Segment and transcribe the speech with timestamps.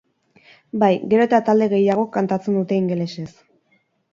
[0.83, 3.29] Bai, gero eta talde gehiagok kantatzen dute ingelesez.